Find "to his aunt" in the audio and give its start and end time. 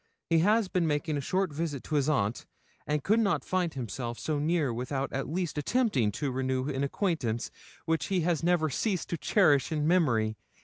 1.83-2.47